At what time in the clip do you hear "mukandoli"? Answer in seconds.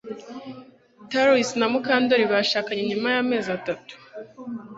1.71-2.25